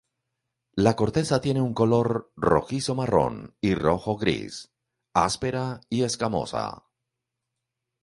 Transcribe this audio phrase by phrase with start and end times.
[0.77, 4.73] La corteza tiene un color rojizo-marrón y rojo-gris,
[5.13, 6.85] áspera y escamosa.